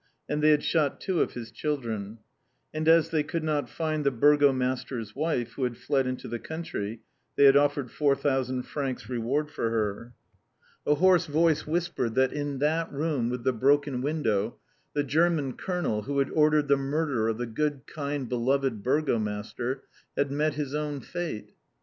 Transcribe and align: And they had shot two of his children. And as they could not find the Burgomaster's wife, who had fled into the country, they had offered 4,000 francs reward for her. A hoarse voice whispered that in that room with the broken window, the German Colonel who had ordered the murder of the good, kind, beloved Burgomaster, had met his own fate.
And 0.27 0.41
they 0.41 0.49
had 0.49 0.63
shot 0.63 0.99
two 0.99 1.21
of 1.21 1.33
his 1.33 1.51
children. 1.51 2.17
And 2.73 2.87
as 2.87 3.11
they 3.11 3.21
could 3.21 3.43
not 3.43 3.69
find 3.69 4.03
the 4.03 4.09
Burgomaster's 4.09 5.15
wife, 5.15 5.53
who 5.53 5.63
had 5.63 5.77
fled 5.77 6.07
into 6.07 6.27
the 6.27 6.39
country, 6.39 7.01
they 7.35 7.43
had 7.43 7.55
offered 7.55 7.91
4,000 7.91 8.63
francs 8.63 9.07
reward 9.07 9.51
for 9.51 9.69
her. 9.69 10.13
A 10.87 10.95
hoarse 10.95 11.27
voice 11.27 11.67
whispered 11.67 12.15
that 12.15 12.33
in 12.33 12.57
that 12.57 12.91
room 12.91 13.29
with 13.29 13.43
the 13.43 13.53
broken 13.53 14.01
window, 14.01 14.57
the 14.95 15.03
German 15.03 15.53
Colonel 15.53 16.01
who 16.01 16.17
had 16.17 16.31
ordered 16.31 16.67
the 16.67 16.77
murder 16.77 17.27
of 17.27 17.37
the 17.37 17.45
good, 17.45 17.85
kind, 17.85 18.27
beloved 18.27 18.81
Burgomaster, 18.81 19.83
had 20.17 20.31
met 20.31 20.55
his 20.55 20.73
own 20.73 21.01
fate. 21.01 21.51